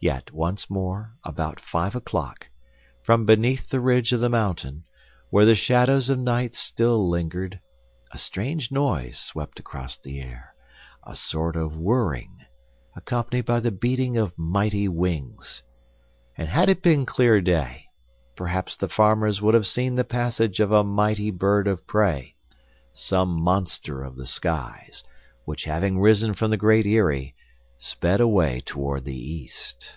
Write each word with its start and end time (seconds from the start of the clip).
Yet 0.00 0.30
once 0.30 0.70
more 0.70 1.16
about 1.24 1.58
five 1.58 1.96
o'clock, 1.96 2.46
from 3.02 3.26
beneath 3.26 3.68
the 3.68 3.80
ridge 3.80 4.12
of 4.12 4.20
the 4.20 4.28
mountain, 4.28 4.84
where 5.28 5.44
the 5.44 5.56
shadows 5.56 6.08
of 6.08 6.20
night 6.20 6.54
still 6.54 7.10
lingered, 7.10 7.58
a 8.12 8.16
strange 8.16 8.70
noise 8.70 9.18
swept 9.18 9.58
across 9.58 9.98
the 9.98 10.20
air, 10.20 10.54
a 11.04 11.16
sort 11.16 11.56
of 11.56 11.76
whirring, 11.76 12.32
accompanied 12.94 13.44
by 13.46 13.58
the 13.58 13.72
beating 13.72 14.16
of 14.16 14.38
mighty 14.38 14.86
wings. 14.86 15.64
And 16.36 16.48
had 16.48 16.68
it 16.70 16.80
been 16.80 17.02
a 17.02 17.06
clear 17.06 17.40
day, 17.40 17.86
perhaps 18.36 18.76
the 18.76 18.88
farmers 18.88 19.42
would 19.42 19.54
have 19.54 19.66
seen 19.66 19.96
the 19.96 20.04
passage 20.04 20.60
of 20.60 20.70
a 20.70 20.84
mighty 20.84 21.32
bird 21.32 21.66
of 21.66 21.84
prey, 21.88 22.36
some 22.92 23.30
monster 23.42 24.04
of 24.04 24.14
the 24.14 24.28
skies, 24.28 25.02
which 25.44 25.64
having 25.64 25.98
risen 25.98 26.34
from 26.34 26.52
the 26.52 26.56
Great 26.56 26.86
Eyrie 26.86 27.34
sped 27.80 28.20
away 28.20 28.60
toward 28.62 29.04
the 29.04 29.16
east. 29.16 29.94